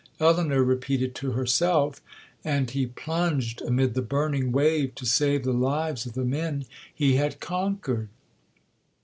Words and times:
Elinor 0.19 0.63
repeated 0.63 1.13
to 1.13 1.33
herself, 1.33 2.01
'And 2.43 2.71
he 2.71 2.87
plunged 2.87 3.61
amid 3.61 3.93
the 3.93 4.01
burning 4.01 4.51
wave 4.51 4.95
to 4.95 5.05
save 5.05 5.43
the 5.43 5.53
lives 5.53 6.07
of 6.07 6.13
the 6.13 6.25
men 6.25 6.65
he 6.91 7.17
had 7.17 7.39
conquered!' 7.39 8.09